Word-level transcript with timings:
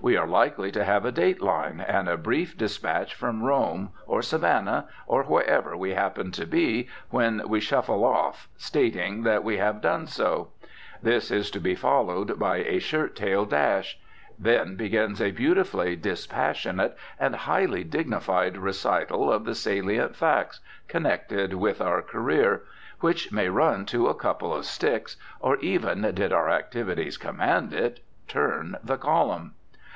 We 0.00 0.18
are 0.18 0.26
likely 0.26 0.70
to 0.72 0.84
have 0.84 1.06
a 1.06 1.12
date 1.12 1.40
line 1.40 1.80
and 1.80 2.10
a 2.10 2.18
brief 2.18 2.58
despatch 2.58 3.14
from 3.14 3.42
Rome, 3.42 3.88
or 4.06 4.20
Savannah, 4.20 4.86
or 5.06 5.22
wherever 5.22 5.74
we 5.78 5.94
happen 5.94 6.30
to 6.32 6.44
be 6.46 6.88
when 7.08 7.48
we 7.48 7.58
shuffle 7.60 8.04
off, 8.04 8.46
stating 8.58 9.22
that 9.22 9.42
we 9.42 9.56
have 9.56 9.80
done 9.80 10.06
so. 10.06 10.48
This 11.02 11.28
to 11.50 11.58
be 11.58 11.74
followed 11.74 12.38
by 12.38 12.58
a 12.58 12.80
"shirt 12.80 13.16
tail 13.16 13.46
dash." 13.46 13.98
Then 14.38 14.76
begins 14.76 15.22
a 15.22 15.30
beautifully 15.30 15.96
dispassionate 15.96 16.98
and 17.18 17.34
highly 17.34 17.82
dignified 17.82 18.58
recital 18.58 19.32
of 19.32 19.46
the 19.46 19.54
salient 19.54 20.16
facts 20.16 20.60
connected 20.86 21.54
with 21.54 21.80
our 21.80 22.02
career, 22.02 22.60
which 23.00 23.32
may 23.32 23.48
run 23.48 23.86
to 23.86 24.08
a 24.08 24.14
couple 24.14 24.52
of 24.54 24.66
sticks, 24.66 25.16
or, 25.40 25.56
even, 25.60 26.02
did 26.12 26.30
our 26.30 26.50
activities 26.50 27.16
command 27.16 27.72
it, 27.72 28.00
turn 28.28 28.76
the 28.84 28.98
column. 28.98 29.54